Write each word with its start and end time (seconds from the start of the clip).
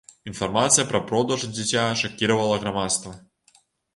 Інфармацыя 0.29 0.85
пра 0.91 1.01
продаж 1.09 1.43
дзіця 1.57 1.83
шакіравала 2.01 2.55
грамадства. 2.63 3.13